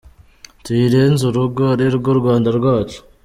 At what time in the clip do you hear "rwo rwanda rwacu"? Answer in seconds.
1.97-2.99